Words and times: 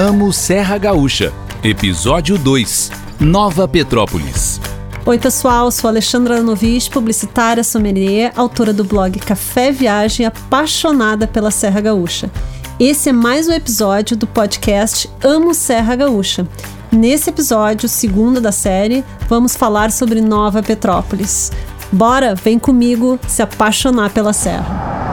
Amo 0.00 0.32
Serra 0.32 0.78
Gaúcha, 0.78 1.32
Episódio 1.60 2.38
2 2.38 2.92
Nova 3.18 3.66
Petrópolis. 3.66 4.60
Oi, 5.04 5.18
pessoal, 5.18 5.72
sou 5.72 5.88
Alexandra 5.88 6.40
Novich, 6.40 6.88
publicitária, 6.88 7.64
sommelier, 7.64 8.32
autora 8.36 8.72
do 8.72 8.84
blog 8.84 9.18
Café 9.18 9.72
Viagem, 9.72 10.24
apaixonada 10.24 11.26
pela 11.26 11.50
Serra 11.50 11.80
Gaúcha. 11.80 12.30
Esse 12.78 13.08
é 13.08 13.12
mais 13.12 13.48
um 13.48 13.52
episódio 13.52 14.16
do 14.16 14.24
podcast 14.24 15.10
Amo 15.20 15.52
Serra 15.52 15.96
Gaúcha. 15.96 16.46
Nesse 16.92 17.30
episódio, 17.30 17.88
segundo 17.88 18.40
da 18.40 18.52
série, 18.52 19.04
vamos 19.28 19.56
falar 19.56 19.90
sobre 19.90 20.20
Nova 20.20 20.62
Petrópolis. 20.62 21.50
Bora, 21.90 22.36
vem 22.36 22.56
comigo 22.56 23.18
se 23.26 23.42
apaixonar 23.42 24.10
pela 24.10 24.32
Serra. 24.32 25.07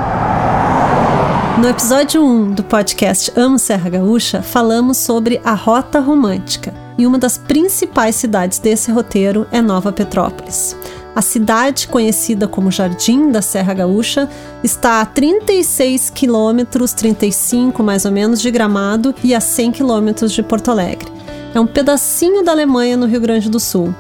No 1.58 1.70
episódio 1.70 2.22
1 2.22 2.52
do 2.52 2.64
podcast 2.66 3.32
Amo 3.34 3.58
Serra 3.58 3.90
Gaúcha, 3.90 4.42
falamos 4.42 4.98
sobre 4.98 5.40
a 5.42 5.54
Rota 5.54 6.02
Romântica, 6.02 6.74
e 6.98 7.08
uma 7.08 7.18
das 7.18 7.38
principais 7.38 8.18
cidades 8.18 8.60
desse 8.60 8.92
roteiro 8.92 9.48
é 9.54 9.62
Nova 9.62 9.90
Petrópolis. 9.90 10.76
A 11.16 11.22
cidade, 11.22 11.88
conhecida 11.88 12.46
como 12.46 12.70
Jardim 12.70 13.32
da 13.32 13.42
Serra 13.42 13.74
Gaúcha, 13.74 14.30
está 14.62 15.00
a 15.00 15.06
36 15.06 16.10
quilômetros, 16.10 16.92
35 16.92 17.82
mais 17.82 18.04
ou 18.04 18.12
menos, 18.12 18.42
de 18.42 18.52
Gramado 18.52 19.16
e 19.24 19.34
a 19.34 19.40
100 19.40 19.72
quilômetros 19.72 20.34
de 20.34 20.44
Porto 20.44 20.72
Alegre. 20.72 21.10
É 21.54 21.60
um 21.60 21.66
pedacinho 21.66 22.44
da 22.44 22.52
Alemanha 22.52 22.98
no 22.98 23.06
Rio 23.06 23.22
Grande 23.22 23.50
do 23.50 23.62
Sul 23.62 23.96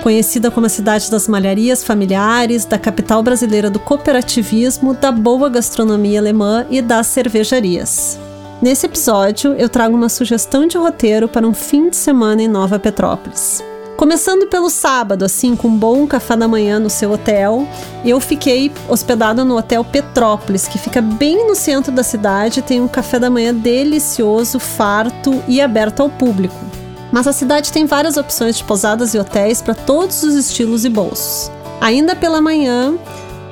conhecida 0.00 0.50
como 0.50 0.66
a 0.66 0.70
cidade 0.70 1.10
das 1.10 1.28
malharias 1.28 1.84
familiares, 1.84 2.64
da 2.64 2.78
capital 2.78 3.22
brasileira 3.22 3.70
do 3.70 3.78
cooperativismo, 3.78 4.94
da 4.94 5.12
boa 5.12 5.48
gastronomia 5.48 6.18
alemã 6.18 6.66
e 6.70 6.82
das 6.82 7.06
cervejarias. 7.06 8.18
Nesse 8.60 8.86
episódio, 8.86 9.54
eu 9.54 9.68
trago 9.68 9.96
uma 9.96 10.08
sugestão 10.08 10.66
de 10.66 10.76
roteiro 10.76 11.28
para 11.28 11.46
um 11.46 11.54
fim 11.54 11.88
de 11.88 11.96
semana 11.96 12.42
em 12.42 12.48
Nova 12.48 12.78
Petrópolis. 12.78 13.62
Começando 13.96 14.46
pelo 14.48 14.70
sábado, 14.70 15.26
assim, 15.26 15.54
com 15.54 15.68
um 15.68 15.76
bom 15.76 16.06
café 16.06 16.34
da 16.34 16.48
manhã 16.48 16.78
no 16.78 16.88
seu 16.88 17.12
hotel, 17.12 17.68
eu 18.02 18.18
fiquei 18.18 18.72
hospedada 18.88 19.44
no 19.44 19.58
Hotel 19.58 19.84
Petrópolis, 19.84 20.66
que 20.66 20.78
fica 20.78 21.02
bem 21.02 21.46
no 21.46 21.54
centro 21.54 21.92
da 21.92 22.02
cidade, 22.02 22.62
tem 22.62 22.80
um 22.80 22.88
café 22.88 23.18
da 23.18 23.28
manhã 23.28 23.54
delicioso, 23.54 24.58
farto 24.58 25.42
e 25.46 25.60
aberto 25.60 26.00
ao 26.00 26.08
público. 26.08 26.79
Mas 27.12 27.26
a 27.26 27.32
cidade 27.32 27.72
tem 27.72 27.86
várias 27.86 28.16
opções 28.16 28.56
de 28.56 28.64
pousadas 28.64 29.14
e 29.14 29.18
hotéis 29.18 29.60
para 29.60 29.74
todos 29.74 30.22
os 30.22 30.34
estilos 30.34 30.84
e 30.84 30.88
bolsos. 30.88 31.50
Ainda 31.80 32.14
pela 32.14 32.40
manhã, 32.40 32.94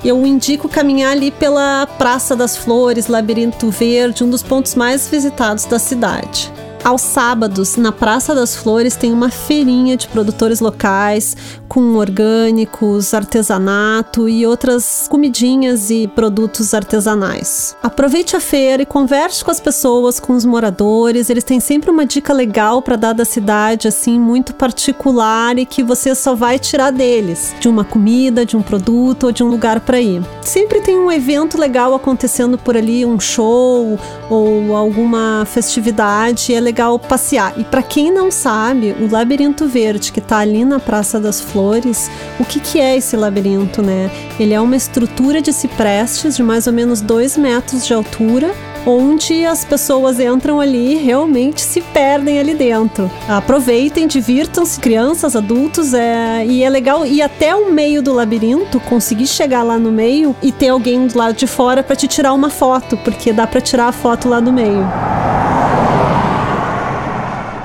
eu 0.04 0.24
indico 0.24 0.68
caminhar 0.68 1.12
ali 1.12 1.30
pela 1.30 1.86
Praça 1.86 2.36
das 2.36 2.56
Flores, 2.56 3.08
Labirinto 3.08 3.70
Verde, 3.70 4.22
um 4.22 4.30
dos 4.30 4.42
pontos 4.42 4.74
mais 4.74 5.08
visitados 5.08 5.64
da 5.64 5.78
cidade. 5.78 6.52
Aos 6.88 7.02
sábados, 7.02 7.76
na 7.76 7.92
Praça 7.92 8.34
das 8.34 8.56
Flores, 8.56 8.96
tem 8.96 9.12
uma 9.12 9.28
feirinha 9.28 9.94
de 9.94 10.08
produtores 10.08 10.58
locais 10.58 11.36
com 11.68 11.96
orgânicos, 11.96 13.12
artesanato 13.12 14.26
e 14.26 14.46
outras 14.46 15.06
comidinhas 15.06 15.90
e 15.90 16.08
produtos 16.08 16.72
artesanais. 16.72 17.76
Aproveite 17.82 18.34
a 18.34 18.40
feira 18.40 18.84
e 18.84 18.86
converse 18.86 19.44
com 19.44 19.50
as 19.50 19.60
pessoas, 19.60 20.18
com 20.18 20.32
os 20.32 20.46
moradores. 20.46 21.28
Eles 21.28 21.44
têm 21.44 21.60
sempre 21.60 21.90
uma 21.90 22.06
dica 22.06 22.32
legal 22.32 22.80
para 22.80 22.96
dar 22.96 23.12
da 23.12 23.26
cidade, 23.26 23.86
assim, 23.86 24.18
muito 24.18 24.54
particular 24.54 25.58
e 25.58 25.66
que 25.66 25.82
você 25.82 26.14
só 26.14 26.34
vai 26.34 26.58
tirar 26.58 26.90
deles, 26.90 27.54
de 27.60 27.68
uma 27.68 27.84
comida, 27.84 28.46
de 28.46 28.56
um 28.56 28.62
produto 28.62 29.24
ou 29.24 29.32
de 29.32 29.44
um 29.44 29.48
lugar 29.48 29.80
para 29.80 30.00
ir. 30.00 30.22
Sempre 30.40 30.80
tem 30.80 30.98
um 30.98 31.12
evento 31.12 31.58
legal 31.58 31.94
acontecendo 31.94 32.56
por 32.56 32.78
ali, 32.78 33.04
um 33.04 33.20
show 33.20 34.00
ou 34.30 34.74
alguma 34.74 35.44
festividade. 35.44 36.54
É 36.54 36.60
legal 36.60 36.77
passear. 36.98 37.54
E 37.56 37.64
para 37.64 37.82
quem 37.82 38.12
não 38.12 38.30
sabe, 38.30 38.94
o 39.00 39.10
Labirinto 39.10 39.66
Verde, 39.66 40.12
que 40.12 40.20
está 40.20 40.38
ali 40.38 40.64
na 40.64 40.78
Praça 40.78 41.18
das 41.18 41.40
Flores, 41.40 42.10
o 42.38 42.44
que, 42.44 42.60
que 42.60 42.78
é 42.78 42.96
esse 42.96 43.16
labirinto, 43.16 43.82
né? 43.82 44.10
Ele 44.38 44.54
é 44.54 44.60
uma 44.60 44.76
estrutura 44.76 45.42
de 45.42 45.52
ciprestes 45.52 46.36
de 46.36 46.42
mais 46.42 46.66
ou 46.66 46.72
menos 46.72 47.00
2 47.00 47.36
metros 47.36 47.86
de 47.86 47.92
altura 47.92 48.54
onde 48.86 49.44
as 49.44 49.64
pessoas 49.64 50.18
entram 50.18 50.60
ali 50.60 50.94
e 50.94 50.96
realmente 50.96 51.60
se 51.60 51.80
perdem 51.80 52.38
ali 52.38 52.54
dentro. 52.54 53.10
Aproveitem, 53.28 54.06
divirtam-se, 54.06 54.80
crianças, 54.80 55.36
adultos, 55.36 55.92
é, 55.92 56.46
e 56.46 56.62
é 56.62 56.70
legal 56.70 57.04
ir 57.04 57.20
até 57.20 57.54
o 57.54 57.70
meio 57.70 58.00
do 58.00 58.12
labirinto, 58.12 58.80
conseguir 58.80 59.26
chegar 59.26 59.62
lá 59.62 59.78
no 59.78 59.92
meio 59.92 60.34
e 60.42 60.50
ter 60.50 60.68
alguém 60.68 61.06
do 61.06 61.18
lado 61.18 61.34
de 61.34 61.46
fora 61.46 61.82
para 61.82 61.96
te 61.96 62.06
tirar 62.06 62.32
uma 62.32 62.48
foto, 62.48 62.96
porque 62.98 63.32
dá 63.32 63.46
para 63.46 63.60
tirar 63.60 63.88
a 63.88 63.92
foto 63.92 64.28
lá 64.28 64.40
no 64.40 64.52
meio 64.52 65.17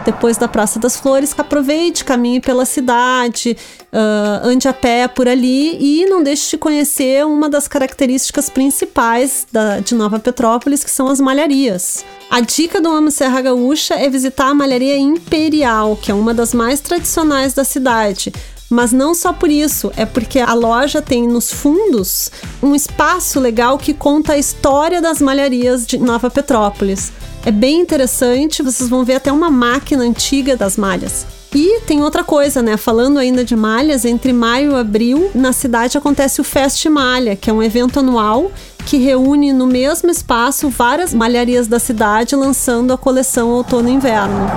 depois 0.05 0.37
da 0.37 0.47
Praça 0.47 0.79
das 0.79 0.97
Flores, 0.97 1.33
que 1.33 1.41
aproveite, 1.41 2.03
caminhe 2.03 2.39
pela 2.39 2.65
cidade, 2.65 3.57
uh, 3.91 4.47
ande 4.47 4.67
a 4.67 4.73
pé 4.73 5.07
por 5.07 5.27
ali 5.27 5.77
e 5.79 6.05
não 6.05 6.21
deixe 6.21 6.51
de 6.51 6.57
conhecer 6.57 7.25
uma 7.25 7.49
das 7.49 7.67
características 7.67 8.49
principais 8.49 9.47
da, 9.51 9.79
de 9.79 9.95
Nova 9.95 10.19
Petrópolis, 10.19 10.83
que 10.83 10.91
são 10.91 11.07
as 11.07 11.19
malharias. 11.19 12.03
A 12.29 12.41
dica 12.41 12.81
do 12.81 12.89
Amo 12.89 13.11
Serra 13.11 13.41
Gaúcha 13.41 13.95
é 13.95 14.09
visitar 14.09 14.47
a 14.47 14.53
Malharia 14.53 14.97
Imperial, 14.97 15.95
que 15.95 16.11
é 16.11 16.13
uma 16.13 16.33
das 16.33 16.53
mais 16.53 16.79
tradicionais 16.79 17.53
da 17.53 17.63
cidade. 17.63 18.33
Mas 18.69 18.91
não 18.91 19.13
só 19.13 19.31
por 19.31 19.51
isso, 19.51 19.91
é 19.95 20.03
porque 20.03 20.39
a 20.39 20.53
loja 20.53 20.99
tem 20.99 21.27
nos 21.27 21.51
fundos 21.51 22.31
um 22.61 22.73
espaço 22.73 23.39
legal 23.39 23.77
que 23.77 23.93
conta 23.93 24.33
a 24.33 24.37
história 24.37 24.99
das 24.99 25.21
malharias 25.21 25.85
de 25.85 25.99
Nova 25.99 26.29
Petrópolis. 26.29 27.11
É 27.45 27.51
bem 27.51 27.81
interessante, 27.81 28.63
vocês 28.63 28.89
vão 28.89 29.03
ver 29.03 29.15
até 29.15 29.31
uma 29.31 29.51
máquina 29.51 30.03
antiga 30.03 30.55
das 30.55 30.77
malhas. 30.77 31.25
E 31.53 31.81
tem 31.81 32.01
outra 32.01 32.23
coisa, 32.23 32.61
né? 32.61 32.77
Falando 32.77 33.19
ainda 33.19 33.43
de 33.43 33.55
malhas, 33.55 34.05
entre 34.05 34.33
maio 34.33 34.71
e 34.71 34.75
abril, 34.75 35.29
na 35.35 35.51
cidade 35.51 35.97
acontece 35.97 36.41
o 36.41 36.43
Fest 36.43 36.85
Malha, 36.85 37.35
que 37.35 37.49
é 37.49 37.53
um 37.53 37.61
evento 37.61 37.99
anual 37.99 38.51
que 38.85 38.97
reúne 38.97 39.53
no 39.53 39.67
mesmo 39.67 40.09
espaço 40.09 40.69
várias 40.69 41.13
malharias 41.13 41.67
da 41.67 41.79
cidade 41.79 42.35
lançando 42.35 42.91
a 42.91 42.97
coleção 42.97 43.49
outono 43.49 43.89
e 43.89 43.93
inverno. 43.93 44.47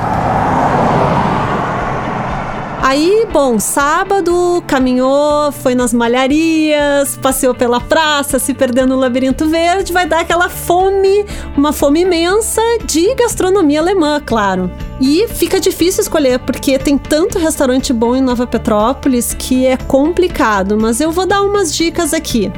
Aí, 2.88 3.26
bom, 3.32 3.58
sábado, 3.58 4.62
caminhou, 4.64 5.50
foi 5.50 5.74
nas 5.74 5.92
malharias, 5.92 7.18
passeou 7.20 7.52
pela 7.52 7.80
praça, 7.80 8.38
se 8.38 8.54
perdeu 8.54 8.86
no 8.86 8.94
labirinto 8.94 9.48
verde, 9.48 9.92
vai 9.92 10.06
dar 10.06 10.20
aquela 10.20 10.48
fome, 10.48 11.26
uma 11.56 11.72
fome 11.72 12.02
imensa 12.02 12.62
de 12.84 13.12
gastronomia 13.16 13.80
alemã, 13.80 14.22
claro. 14.24 14.70
E 15.00 15.26
fica 15.26 15.58
difícil 15.58 16.02
escolher, 16.02 16.38
porque 16.38 16.78
tem 16.78 16.96
tanto 16.96 17.40
restaurante 17.40 17.92
bom 17.92 18.14
em 18.14 18.22
Nova 18.22 18.46
Petrópolis 18.46 19.34
que 19.34 19.66
é 19.66 19.76
complicado, 19.76 20.78
mas 20.78 21.00
eu 21.00 21.10
vou 21.10 21.26
dar 21.26 21.42
umas 21.42 21.74
dicas 21.74 22.14
aqui. 22.14 22.52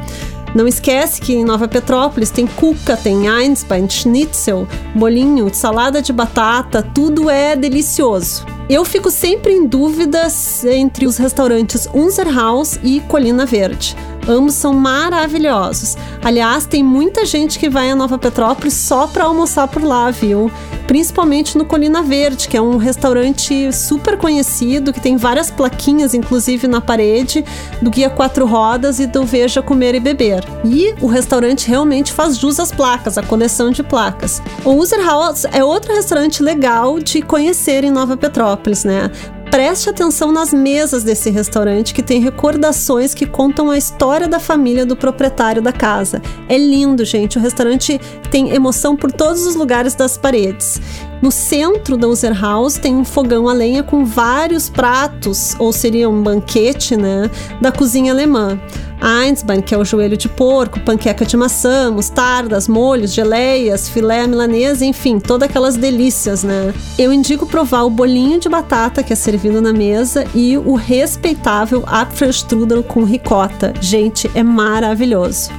Não 0.55 0.69
esquece 0.69 1.23
que 1.23 1.33
em 1.33 1.43
Nova 1.43 1.67
Petrópolis 1.67 2.29
tem 2.29 2.47
cuca, 2.47 2.99
tem 2.99 3.29
Einsbein, 3.29 3.89
schnitzel, 3.89 4.69
bolinho, 4.95 5.49
salada 5.55 6.03
de 6.03 6.13
batata, 6.13 6.83
tudo 6.83 7.31
é 7.31 7.57
delicioso. 7.57 8.58
Eu 8.69 8.85
fico 8.85 9.11
sempre 9.11 9.55
em 9.55 9.67
dúvidas 9.67 10.63
entre 10.63 11.07
os 11.07 11.17
restaurantes 11.17 11.89
Unser 11.95 12.31
House 12.31 12.79
e 12.83 13.01
Colina 13.01 13.47
Verde. 13.47 13.97
Ambos 14.29 14.57
são 14.57 14.75
maravilhosos. 14.75 15.97
Aliás, 16.23 16.67
tem 16.67 16.83
muita 16.83 17.25
gente 17.25 17.59
que 17.59 17.71
vai 17.71 17.91
a 17.91 17.97
Nova 17.97 18.19
Petrópolis 18.19 18.75
só 18.75 19.07
para 19.07 19.25
almoçar 19.25 19.67
por 19.69 19.83
lá, 19.83 20.11
viu? 20.11 20.51
Principalmente 20.87 21.57
no 21.57 21.65
Colina 21.65 22.03
Verde, 22.03 22.47
que 22.47 22.57
é 22.57 22.61
um 22.61 22.77
restaurante 22.77 23.73
super 23.73 24.19
conhecido, 24.19 24.93
que 24.93 25.01
tem 25.01 25.17
várias 25.17 25.51
plaquinhas, 25.51 26.13
inclusive 26.13 26.67
na 26.67 26.81
parede, 26.81 27.43
do 27.81 27.91
Guia 27.91 28.11
Quatro 28.11 28.47
Rodas 28.47 29.01
e 29.01 29.07
do 29.07 29.25
Veja 29.25 29.63
Comer 29.63 29.95
e 29.95 30.01
Beber. 30.01 30.45
E 30.63 30.95
o 31.01 31.07
restaurante 31.07 31.67
realmente 31.67 32.13
faz 32.13 32.37
jus 32.37 32.61
às 32.61 32.71
placas, 32.71 33.17
a 33.17 33.23
coleção 33.23 33.71
de 33.71 33.83
placas. 33.83 34.43
O 34.63 34.73
User 34.75 35.03
House 35.05 35.47
é 35.53 35.65
outro 35.65 35.95
restaurante 35.95 36.43
legal 36.43 36.99
de 36.99 37.23
conhecer 37.23 37.83
em 37.83 37.91
Nova 37.91 38.17
Petrópolis, 38.17 38.58
né? 38.85 39.11
Preste 39.51 39.89
atenção 39.89 40.31
nas 40.31 40.53
mesas 40.53 41.03
desse 41.03 41.31
restaurante 41.31 41.95
que 41.95 42.03
tem 42.03 42.21
recordações 42.21 43.15
que 43.15 43.25
contam 43.25 43.71
a 43.71 43.79
história 43.79 44.29
da 44.29 44.39
família 44.39 44.85
do 44.85 44.95
proprietário 44.95 45.63
da 45.63 45.73
casa. 45.73 46.21
É 46.49 46.59
lindo, 46.59 47.03
gente. 47.03 47.39
O 47.39 47.41
restaurante 47.41 47.99
tem 48.31 48.51
emoção 48.51 48.95
por 48.95 49.11
todos 49.11 49.47
os 49.47 49.55
lugares 49.55 49.95
das 49.95 50.19
paredes. 50.19 50.81
No 51.23 51.33
centro 51.33 51.97
da 51.97 52.07
User 52.07 52.39
House 52.39 52.77
tem 52.77 52.95
um 52.95 53.05
fogão 53.05 53.49
a 53.49 53.53
lenha 53.55 53.83
com 53.83 54.05
vários 54.05 54.69
pratos, 54.69 55.57
ou 55.59 55.73
seria 55.73 56.09
um 56.11 56.23
banquete, 56.23 56.97
né, 56.97 57.31
da 57.61 57.73
cozinha 57.73 58.13
alemã. 58.13 58.61
Einsbein, 59.03 59.61
que 59.61 59.75
é 59.75 59.79
o 59.79 59.85
joelho 59.85 60.17
de 60.17 60.29
porco, 60.29 60.81
panqueca 60.81 61.25
de 61.25 61.37
maçã, 61.37 61.91
mostardas, 61.91 62.69
molhos, 62.69 63.13
geleias, 63.13 63.89
filé 63.89 64.27
milanesa, 64.27 64.85
enfim, 64.85 65.19
todas 65.19 65.49
aquelas 65.49 65.77
delícias, 65.77 66.43
né? 66.43 66.75
Eu 66.99 67.13
indico 67.13 67.47
provar 67.47 67.83
o 67.85 67.91
bolinho 67.91 68.41
de 68.41 68.49
batata 68.49 69.03
que 69.03 69.13
é 69.13 69.17
servido 69.17 69.61
na 69.61 69.73
mesa 69.73 70.25
e 70.35 70.57
o 70.57 70.75
respeitável 70.75 71.85
Apfelstrudel 71.87 72.83
com 72.83 73.05
ricota. 73.05 73.73
Gente, 73.81 74.31
é 74.35 74.43
maravilhoso. 74.43 75.51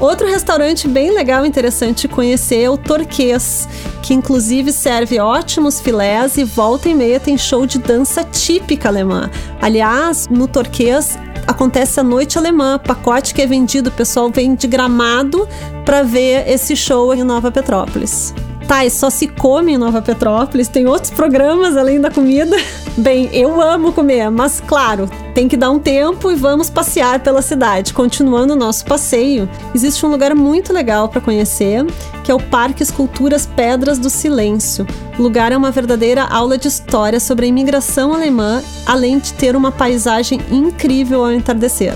Outro 0.00 0.28
restaurante 0.28 0.86
bem 0.86 1.10
legal 1.10 1.44
e 1.44 1.48
interessante 1.48 2.06
conhecer 2.06 2.62
é 2.62 2.70
o 2.70 2.78
Torquês, 2.78 3.68
que 4.00 4.14
inclusive 4.14 4.70
serve 4.72 5.18
ótimos 5.18 5.80
filés 5.80 6.36
e 6.36 6.44
volta 6.44 6.88
e 6.88 6.94
meia 6.94 7.18
tem 7.18 7.36
show 7.36 7.66
de 7.66 7.80
dança 7.80 8.22
típica 8.22 8.88
alemã. 8.88 9.28
Aliás, 9.60 10.28
no 10.28 10.46
Torquês 10.46 11.18
acontece 11.48 11.98
a 11.98 12.04
noite 12.04 12.36
alemã, 12.38 12.78
pacote 12.78 13.32
que 13.32 13.40
é 13.40 13.46
vendido, 13.46 13.88
o 13.88 13.92
pessoal 13.92 14.30
vem 14.30 14.54
de 14.54 14.66
gramado 14.66 15.48
para 15.84 16.02
ver 16.02 16.46
esse 16.46 16.76
show 16.76 17.14
em 17.14 17.24
Nova 17.24 17.50
Petrópolis. 17.50 18.34
E 18.70 18.90
só 18.90 19.10
se 19.10 19.26
come 19.26 19.72
em 19.72 19.78
Nova 19.78 20.00
Petrópolis, 20.00 20.68
tem 20.68 20.86
outros 20.86 21.10
programas 21.10 21.76
além 21.76 22.00
da 22.00 22.10
comida. 22.10 22.56
Bem, 22.96 23.28
eu 23.32 23.60
amo 23.60 23.92
comer, 23.92 24.30
mas 24.30 24.62
claro, 24.64 25.10
tem 25.34 25.48
que 25.48 25.56
dar 25.56 25.70
um 25.70 25.78
tempo 25.78 26.30
e 26.30 26.36
vamos 26.36 26.70
passear 26.70 27.20
pela 27.20 27.42
cidade. 27.42 27.92
Continuando 27.92 28.52
o 28.52 28.56
nosso 28.56 28.84
passeio, 28.84 29.48
existe 29.74 30.04
um 30.04 30.10
lugar 30.10 30.34
muito 30.34 30.72
legal 30.72 31.08
para 31.08 31.20
conhecer, 31.20 31.84
que 32.22 32.30
é 32.30 32.34
o 32.34 32.40
Parque 32.40 32.82
Esculturas 32.82 33.46
Pedras 33.46 33.98
do 33.98 34.10
Silêncio. 34.10 34.86
O 35.18 35.22
lugar 35.22 35.50
é 35.50 35.56
uma 35.56 35.70
verdadeira 35.70 36.24
aula 36.24 36.56
de 36.56 36.68
história 36.68 37.18
sobre 37.18 37.46
a 37.46 37.48
imigração 37.48 38.12
alemã, 38.12 38.62
além 38.86 39.18
de 39.18 39.32
ter 39.32 39.56
uma 39.56 39.72
paisagem 39.72 40.40
incrível 40.50 41.24
ao 41.24 41.32
entardecer. 41.32 41.94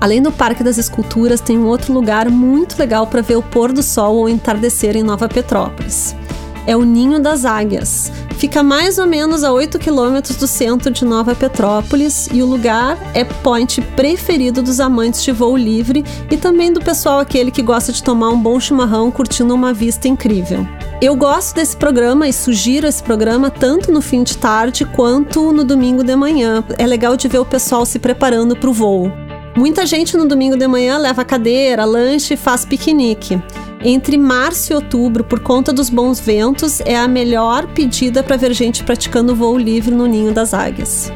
Além 0.00 0.22
do 0.22 0.30
Parque 0.30 0.62
das 0.62 0.78
Esculturas, 0.78 1.40
tem 1.40 1.58
um 1.58 1.66
outro 1.66 1.92
lugar 1.92 2.30
muito 2.30 2.78
legal 2.78 3.06
para 3.06 3.20
ver 3.20 3.36
o 3.36 3.42
pôr 3.42 3.72
do 3.72 3.82
sol 3.82 4.16
ou 4.16 4.28
entardecer 4.28 4.96
em 4.96 5.02
Nova 5.02 5.28
Petrópolis. 5.28 6.14
É 6.66 6.76
o 6.76 6.84
Ninho 6.84 7.18
das 7.18 7.44
Águias. 7.44 8.12
Fica 8.36 8.62
mais 8.62 8.98
ou 8.98 9.06
menos 9.06 9.42
a 9.42 9.52
8 9.52 9.78
quilômetros 9.80 10.36
do 10.36 10.46
centro 10.46 10.92
de 10.92 11.04
Nova 11.04 11.34
Petrópolis 11.34 12.28
e 12.32 12.40
o 12.40 12.46
lugar 12.46 12.96
é 13.12 13.24
point 13.24 13.80
preferido 13.96 14.62
dos 14.62 14.78
amantes 14.78 15.24
de 15.24 15.32
voo 15.32 15.56
livre 15.56 16.04
e 16.30 16.36
também 16.36 16.72
do 16.72 16.80
pessoal 16.80 17.18
aquele 17.18 17.50
que 17.50 17.62
gosta 17.62 17.90
de 17.90 18.00
tomar 18.00 18.28
um 18.28 18.38
bom 18.38 18.60
chimarrão 18.60 19.10
curtindo 19.10 19.52
uma 19.52 19.72
vista 19.72 20.06
incrível. 20.06 20.64
Eu 21.00 21.16
gosto 21.16 21.56
desse 21.56 21.76
programa 21.76 22.28
e 22.28 22.32
sugiro 22.32 22.86
esse 22.86 23.02
programa 23.02 23.50
tanto 23.50 23.90
no 23.90 24.00
fim 24.00 24.22
de 24.22 24.36
tarde 24.36 24.84
quanto 24.84 25.52
no 25.52 25.64
domingo 25.64 26.04
de 26.04 26.14
manhã. 26.14 26.62
É 26.76 26.86
legal 26.86 27.16
de 27.16 27.26
ver 27.26 27.38
o 27.38 27.44
pessoal 27.44 27.84
se 27.84 27.98
preparando 27.98 28.54
para 28.54 28.70
o 28.70 28.72
voo. 28.72 29.10
Muita 29.58 29.84
gente 29.84 30.16
no 30.16 30.24
domingo 30.24 30.56
de 30.56 30.68
manhã 30.68 30.98
leva 30.98 31.24
cadeira, 31.24 31.84
lanche 31.84 32.34
e 32.34 32.36
faz 32.36 32.64
piquenique. 32.64 33.42
Entre 33.82 34.16
março 34.16 34.72
e 34.72 34.76
outubro, 34.76 35.24
por 35.24 35.40
conta 35.40 35.72
dos 35.72 35.90
bons 35.90 36.20
ventos, 36.20 36.80
é 36.82 36.96
a 36.96 37.08
melhor 37.08 37.66
pedida 37.74 38.22
para 38.22 38.36
ver 38.36 38.52
gente 38.52 38.84
praticando 38.84 39.34
voo 39.34 39.58
livre 39.58 39.92
no 39.92 40.06
ninho 40.06 40.32
das 40.32 40.54
águias. 40.54 41.10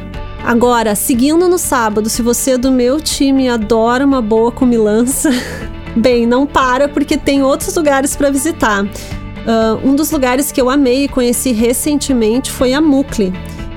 Agora, 0.45 0.97
seguindo 0.97 1.47
no 1.47 1.57
sábado, 1.57 2.09
se 2.09 2.21
você 2.21 2.53
é 2.53 2.59
do 2.59 2.73
meu 2.73 3.01
time 3.01 3.45
e 3.45 3.49
adora 3.49 4.05
uma 4.05 4.21
boa 4.21 4.51
comilança, 4.51 5.31
bem, 5.95 6.27
não 6.27 6.45
para 6.45 6.89
porque 6.89 7.17
tem 7.17 7.45
outros 7.45 7.77
lugares 7.77 8.17
para 8.17 8.29
visitar. 8.29 8.85
Uh, 8.85 9.89
um 9.89 9.95
dos 9.95 10.11
lugares 10.11 10.51
que 10.51 10.61
eu 10.61 10.69
amei 10.69 11.05
e 11.05 11.09
conheci 11.09 11.53
recentemente 11.53 12.51
foi 12.51 12.75
a 12.75 12.81
Mucle 12.81 13.33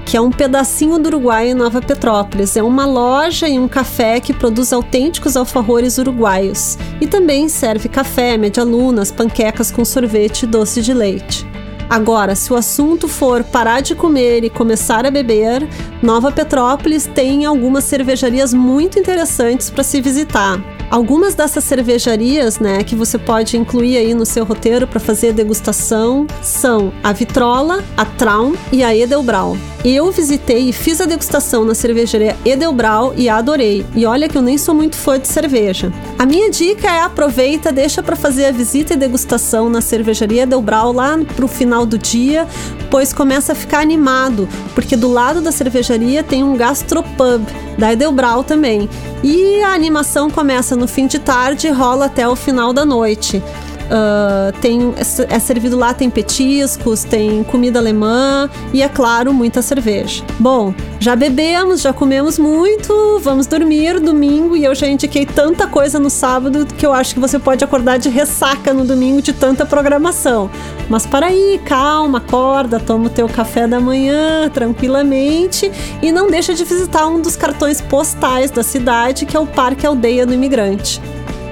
que 0.05 0.15
é 0.15 0.21
um 0.21 0.29
pedacinho 0.29 0.99
do 0.99 1.07
Uruguai 1.07 1.49
em 1.49 1.53
Nova 1.53 1.81
Petrópolis. 1.81 2.55
É 2.55 2.61
uma 2.61 2.85
loja 2.85 3.49
e 3.49 3.57
um 3.57 3.67
café 3.67 4.19
que 4.19 4.33
produz 4.33 4.71
autênticos 4.71 5.35
alfajores 5.35 5.97
uruguaios 5.97 6.77
e 7.01 7.07
também 7.07 7.49
serve 7.49 7.89
café, 7.89 8.37
medialunas, 8.37 9.11
panquecas 9.11 9.71
com 9.71 9.83
sorvete 9.83 10.43
e 10.43 10.47
doce 10.47 10.81
de 10.81 10.93
leite. 10.93 11.45
Agora, 11.89 12.35
se 12.35 12.51
o 12.51 12.55
assunto 12.55 13.07
for 13.07 13.43
parar 13.43 13.81
de 13.81 13.95
comer 13.95 14.43
e 14.43 14.49
começar 14.49 15.05
a 15.05 15.11
beber, 15.11 15.67
Nova 16.01 16.31
Petrópolis 16.31 17.05
tem 17.05 17.45
algumas 17.45 17.83
cervejarias 17.83 18.53
muito 18.53 18.99
interessantes 18.99 19.69
para 19.69 19.83
se 19.83 20.01
visitar. 20.01 20.74
Algumas 20.89 21.33
dessas 21.33 21.63
cervejarias, 21.63 22.59
né, 22.59 22.83
que 22.83 22.95
você 22.95 23.17
pode 23.17 23.57
incluir 23.57 23.97
aí 23.97 24.13
no 24.13 24.25
seu 24.25 24.45
roteiro 24.45 24.87
para 24.87 24.99
fazer 24.99 25.33
degustação 25.33 26.27
são 26.41 26.93
a 27.03 27.11
Vitrola, 27.11 27.83
a 27.97 28.05
Traum 28.05 28.53
e 28.71 28.83
a 28.83 28.95
Edelbrau. 28.95 29.57
Eu 29.83 30.11
visitei 30.11 30.69
e 30.69 30.73
fiz 30.73 30.99
a 30.99 31.05
degustação 31.05 31.63
na 31.63 31.75
cervejaria 31.75 32.35
Edelbrau 32.43 33.13
e 33.15 33.29
adorei. 33.29 33.85
E 33.95 34.03
olha 34.05 34.27
que 34.27 34.35
eu 34.35 34.41
nem 34.41 34.57
sou 34.57 34.73
muito 34.73 34.95
fã 34.95 35.19
de 35.19 35.27
cerveja. 35.27 35.93
A 36.17 36.25
minha 36.25 36.49
dica 36.49 36.87
é 36.87 37.01
aproveita, 37.01 37.71
deixa 37.71 38.01
para 38.01 38.15
fazer 38.15 38.45
a 38.45 38.51
visita 38.51 38.93
e 38.93 38.97
degustação 38.97 39.69
na 39.69 39.81
cervejaria 39.81 40.43
Edelbrau 40.43 40.91
lá 40.91 41.19
pro 41.35 41.47
final 41.47 41.85
do 41.85 41.99
dia, 41.99 42.47
pois 42.95 43.11
começa 43.11 43.51
a 43.51 43.55
ficar 43.55 43.79
animado, 43.79 44.47
porque 44.73 44.95
do 44.95 45.11
lado 45.11 45.41
da 45.41 45.51
cervejaria 45.51 46.23
tem 46.23 46.45
um 46.45 46.55
gastropub 46.55 47.45
da 47.77 47.91
Edelbrau 47.91 48.41
também. 48.41 48.89
E 49.21 49.61
a 49.63 49.73
animação 49.73 50.31
começa 50.31 50.77
no 50.77 50.87
fim 50.87 51.05
de 51.05 51.19
tarde 51.19 51.67
e 51.67 51.71
rola 51.71 52.05
até 52.05 52.25
o 52.25 52.37
final 52.37 52.71
da 52.71 52.85
noite. 52.85 53.43
Uh, 53.85 54.51
tem, 54.61 54.93
é 55.29 55.39
servido 55.39 55.77
lá, 55.77 55.93
tem 55.93 56.09
petiscos, 56.09 57.03
tem 57.03 57.43
comida 57.43 57.77
alemã 57.77 58.49
e, 58.73 58.81
é 58.81 58.89
claro, 58.89 59.33
muita 59.33 59.61
cerveja. 59.61 60.23
Bom, 60.39 60.73
já 60.99 61.15
bebemos, 61.15 61.81
já 61.81 61.93
comemos 61.93 62.39
muito, 62.39 63.19
vamos 63.21 63.45
dormir 63.45 63.99
domingo 63.99 64.55
e 64.55 64.63
eu 64.63 64.73
já 64.73 64.87
indiquei 64.87 65.25
tanta 65.25 65.67
coisa 65.67 65.99
no 65.99 66.09
sábado 66.09 66.65
que 66.65 66.85
eu 66.85 66.93
acho 66.93 67.13
que 67.13 67.19
você 67.19 67.37
pode 67.37 67.63
acordar 67.63 67.97
de 67.97 68.09
ressaca 68.09 68.73
no 68.73 68.85
domingo 68.85 69.21
de 69.21 69.33
tanta 69.33 69.65
programação. 69.65 70.49
Mas 70.89 71.05
para 71.05 71.27
aí, 71.27 71.59
calma, 71.65 72.19
acorda, 72.19 72.79
toma 72.79 73.07
o 73.07 73.09
teu 73.09 73.27
café 73.27 73.67
da 73.67 73.79
manhã 73.79 74.49
tranquilamente 74.49 75.71
e 76.01 76.11
não 76.11 76.27
deixa 76.27 76.53
de 76.53 76.63
visitar 76.63 77.07
um 77.07 77.21
dos 77.21 77.35
cartões 77.35 77.81
postais 77.81 78.51
da 78.51 78.63
cidade, 78.63 79.25
que 79.25 79.35
é 79.35 79.39
o 79.39 79.47
Parque 79.47 79.85
Aldeia 79.85 80.25
do 80.25 80.33
Imigrante. 80.33 81.01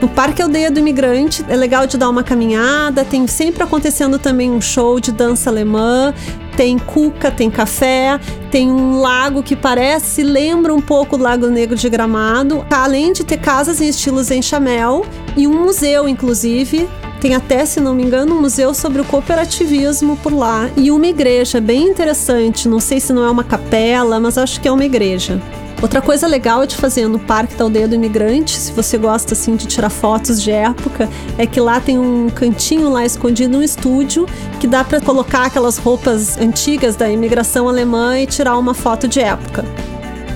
No 0.03 0.09
Parque 0.09 0.41
Aldeia 0.41 0.69
do 0.69 0.81
Imigrante 0.81 1.45
é 1.47 1.55
legal 1.55 1.87
de 1.87 1.97
dar 1.97 2.09
uma 2.09 2.23
caminhada, 2.23 3.05
tem 3.05 3.25
sempre 3.25 3.63
acontecendo 3.63 4.19
também 4.19 4.51
um 4.51 4.59
show 4.59 4.99
de 4.99 5.13
dança 5.13 5.49
alemã, 5.49 6.13
tem 6.57 6.77
cuca, 6.77 7.31
tem 7.31 7.49
café, 7.49 8.19
tem 8.51 8.69
um 8.69 8.99
lago 8.99 9.41
que 9.41 9.55
parece, 9.55 10.21
lembra 10.21 10.73
um 10.75 10.81
pouco 10.81 11.15
o 11.15 11.19
Lago 11.19 11.47
Negro 11.47 11.77
de 11.77 11.89
Gramado, 11.89 12.65
além 12.69 13.13
de 13.13 13.23
ter 13.23 13.37
casas 13.37 13.79
em 13.79 13.87
estilos 13.87 14.29
em 14.29 14.41
chamel 14.41 15.05
e 15.37 15.47
um 15.47 15.63
museu, 15.63 16.05
inclusive, 16.05 16.85
tem 17.21 17.33
até, 17.33 17.65
se 17.65 17.79
não 17.79 17.95
me 17.95 18.03
engano, 18.03 18.35
um 18.35 18.41
museu 18.41 18.73
sobre 18.73 18.99
o 18.99 19.05
cooperativismo 19.05 20.17
por 20.17 20.33
lá 20.33 20.69
e 20.75 20.91
uma 20.91 21.07
igreja 21.07 21.61
bem 21.61 21.87
interessante. 21.87 22.67
Não 22.67 22.81
sei 22.81 22.99
se 22.99 23.13
não 23.13 23.23
é 23.23 23.31
uma 23.31 23.45
capela, 23.45 24.19
mas 24.19 24.37
acho 24.37 24.59
que 24.59 24.67
é 24.67 24.71
uma 24.73 24.83
igreja. 24.83 25.41
Outra 25.81 26.01
coisa 26.01 26.27
legal 26.27 26.65
de 26.65 26.75
fazer 26.75 27.07
no 27.07 27.19
Parque 27.19 27.55
da 27.55 27.65
Aldeia 27.65 27.87
do 27.87 27.95
Imigrante, 27.95 28.57
se 28.57 28.71
você 28.71 28.97
gosta 28.97 29.33
assim 29.33 29.55
de 29.55 29.67
tirar 29.67 29.89
fotos 29.89 30.41
de 30.41 30.49
época, 30.49 31.09
é 31.37 31.45
que 31.45 31.59
lá 31.59 31.81
tem 31.81 31.99
um 31.99 32.29
cantinho 32.29 32.89
lá 32.89 33.05
escondido, 33.05 33.57
um 33.57 33.61
estúdio, 33.61 34.25
que 34.59 34.67
dá 34.67 34.83
para 34.83 35.01
colocar 35.01 35.45
aquelas 35.45 35.77
roupas 35.77 36.37
antigas 36.37 36.95
da 36.95 37.09
imigração 37.09 37.67
alemã 37.67 38.17
e 38.19 38.25
tirar 38.25 38.57
uma 38.57 38.73
foto 38.73 39.07
de 39.07 39.19
época. 39.19 39.65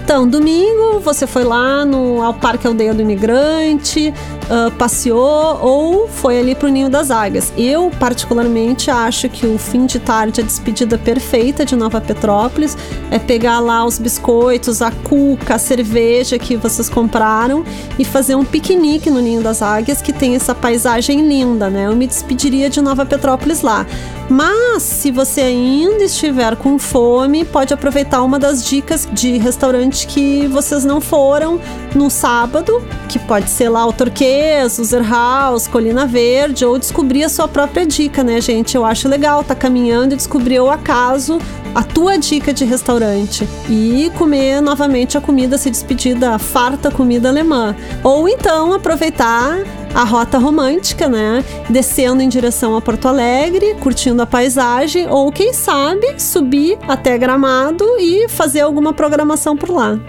Então, 0.08 0.26
domingo 0.26 1.02
você 1.02 1.28
foi 1.28 1.44
lá 1.44 1.84
no, 1.84 2.24
ao 2.24 2.34
Parque 2.34 2.66
Aldeia 2.66 2.94
do 2.94 3.02
Imigrante, 3.02 4.14
uh, 4.46 4.72
passeou 4.72 5.60
ou 5.62 6.08
foi 6.08 6.40
ali 6.40 6.56
pro 6.56 6.70
Ninho 6.70 6.90
das 6.90 7.12
Águias. 7.12 7.52
Eu, 7.58 7.92
particularmente, 8.00 8.90
acho 8.90 9.28
que 9.28 9.46
o 9.46 9.58
fim 9.58 9.86
de 9.86 10.00
tarde, 10.00 10.40
a 10.40 10.46
despedida 10.46 10.98
perfeita 10.98 11.66
de 11.66 11.76
Nova 11.76 12.00
Petrópolis 12.00 12.78
é 13.12 13.20
pegar 13.20 13.60
lá 13.60 13.84
os 13.84 14.00
biscoitos, 14.00 14.82
a 14.82 14.92
cuca, 14.92 15.56
a 15.56 15.60
cerveja 15.60 16.40
que 16.40 16.56
vocês 16.56 16.88
compraram 16.88 17.66
e 18.00 18.06
fazer 18.06 18.36
um 18.36 18.46
piquenique 18.46 19.10
no 19.10 19.20
Ninho 19.20 19.42
das 19.44 19.62
Águias, 19.62 20.02
que 20.02 20.14
tem 20.14 20.36
essa 20.36 20.56
paisagem 20.56 21.28
linda, 21.28 21.70
né? 21.70 21.88
Eu 21.88 21.96
me 21.98 22.08
despediria 22.08 22.70
de 22.70 22.80
Nova 22.80 23.06
Petrópolis 23.06 23.62
lá. 23.62 23.86
Mas, 24.30 24.84
se 24.84 25.10
você 25.10 25.42
ainda 25.42 26.04
estiver 26.04 26.56
com 26.58 26.78
fome, 26.78 27.46
pode 27.46 27.74
aproveitar 27.74 28.22
uma 28.24 28.38
das 28.38 28.66
dicas 28.66 29.08
de 29.12 29.38
restaurante 29.38 29.97
que 30.06 30.46
vocês 30.48 30.84
não 30.84 31.00
foram 31.00 31.60
no 31.96 32.10
sábado, 32.10 32.86
que 33.08 33.18
pode 33.18 33.50
ser 33.50 33.70
lá 33.70 33.86
o 33.86 33.94
Torquês, 33.94 34.77
o 34.77 35.01
House, 35.01 35.68
Colina 35.68 36.06
Verde, 36.06 36.66
ou 36.66 36.77
descobrir 36.77 37.24
a 37.24 37.30
sua 37.30 37.48
própria 37.48 37.86
dica, 37.86 38.24
né, 38.24 38.42
gente? 38.42 38.75
Eu 38.75 38.86
acho 38.86 39.08
legal 39.08 39.44
tá 39.44 39.56
caminhando 39.56 40.13
e 40.13 40.18
descobrir 40.18 40.60
o 40.60 40.70
acaso 40.70 41.39
a 41.74 41.84
tua 41.84 42.18
dica 42.18 42.51
de 42.51 42.66
restaurante 42.66 43.48
e 43.70 44.12
comer 44.18 44.62
novamente 44.62 45.18
a 45.18 45.22
comida, 45.22 45.58
se 45.58 45.70
despedir 45.70 46.16
da 46.16 46.39
farta 46.39 46.89
comida 46.89 47.30
alemã. 47.30 47.75
Ou 48.04 48.27
então 48.27 48.74
aproveitar 48.74 49.63
a 49.98 50.04
rota 50.04 50.38
romântica, 50.38 51.10
né? 51.10 51.44
Descendo 51.72 52.22
em 52.22 52.30
direção 52.30 52.75
a 52.75 52.82
Porto 52.82 53.08
Alegre, 53.08 53.74
curtindo 53.80 54.22
a 54.22 54.27
paisagem, 54.27 55.10
ou 55.10 55.32
quem 55.32 55.51
sabe 55.51 56.22
subir 56.22 56.77
até 56.88 57.18
Gramado 57.18 57.84
e 58.00 58.30
fazer 58.30 58.62
alguma 58.62 58.94
programação 58.94 59.58
por 59.58 59.72
lá. 59.72 60.00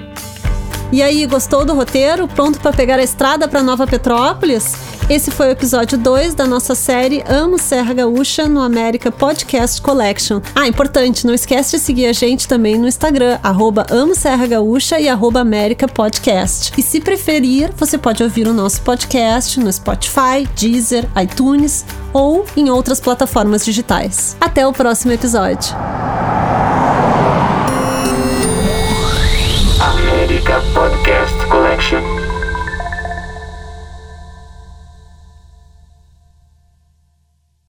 E 0.92 1.02
aí, 1.02 1.24
gostou 1.24 1.64
do 1.64 1.72
roteiro? 1.72 2.28
Pronto 2.28 2.60
para 2.60 2.70
pegar 2.70 2.98
a 2.98 3.02
estrada 3.02 3.48
para 3.48 3.62
Nova 3.62 3.86
Petrópolis? 3.86 4.87
Esse 5.08 5.30
foi 5.30 5.48
o 5.48 5.52
episódio 5.52 5.96
2 5.96 6.34
da 6.34 6.46
nossa 6.46 6.74
série 6.74 7.24
Amo 7.26 7.58
Serra 7.58 7.94
Gaúcha 7.94 8.46
no 8.46 8.60
América 8.60 9.10
Podcast 9.10 9.80
Collection. 9.80 10.42
Ah, 10.54 10.68
importante, 10.68 11.26
não 11.26 11.32
esquece 11.32 11.78
de 11.78 11.82
seguir 11.82 12.04
a 12.04 12.12
gente 12.12 12.46
também 12.46 12.76
no 12.76 12.86
Instagram, 12.86 13.38
arroba 13.42 13.86
Amo 13.90 14.14
Serra 14.14 14.46
Gaúcha 14.46 15.00
e 15.00 15.08
arroba 15.08 15.40
América 15.40 15.88
Podcast. 15.88 16.74
E 16.76 16.82
se 16.82 17.00
preferir, 17.00 17.72
você 17.74 17.96
pode 17.96 18.22
ouvir 18.22 18.46
o 18.46 18.52
nosso 18.52 18.82
podcast 18.82 19.58
no 19.58 19.72
Spotify, 19.72 20.46
Deezer, 20.54 21.08
iTunes 21.22 21.86
ou 22.12 22.44
em 22.54 22.68
outras 22.68 23.00
plataformas 23.00 23.64
digitais. 23.64 24.36
Até 24.38 24.66
o 24.66 24.74
próximo 24.74 25.12
episódio. 25.12 25.74